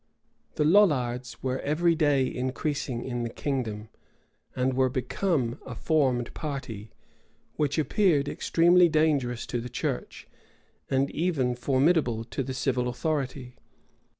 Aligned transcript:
The 0.55 0.65
Lollards 0.65 1.43
were 1.43 1.59
every 1.59 1.93
day 1.93 2.25
increasing 2.25 3.03
in 3.05 3.21
the 3.21 3.29
kingdom, 3.29 3.89
and 4.55 4.73
were 4.73 4.89
become 4.89 5.59
a 5.63 5.75
formed 5.75 6.33
party, 6.33 6.91
which 7.55 7.77
appeared 7.77 8.27
extremely 8.27 8.89
dangerous 8.89 9.45
to 9.45 9.61
the 9.61 9.69
church, 9.69 10.27
and 10.89 11.11
even 11.11 11.53
formidable 11.53 12.23
to 12.23 12.41
the 12.41 12.55
civil 12.55 12.87
authority. 12.87 13.57